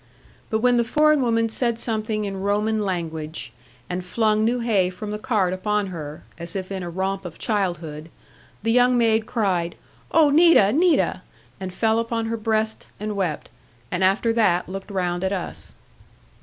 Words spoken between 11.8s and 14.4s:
upon her breast, and wept; and after